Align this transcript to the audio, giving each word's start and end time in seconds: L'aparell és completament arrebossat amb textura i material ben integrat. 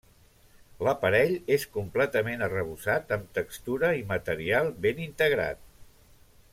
L'aparell 0.85 1.33
és 1.55 1.65
completament 1.75 2.41
arrebossat 2.47 3.13
amb 3.17 3.29
textura 3.41 3.93
i 4.01 4.03
material 4.15 4.75
ben 4.87 5.05
integrat. 5.09 5.63